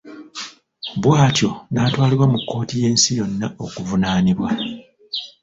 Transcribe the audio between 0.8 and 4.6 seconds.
Bwatyo n'atwalibwa mu kkooti y'ensi yonna okuvunaanibwa.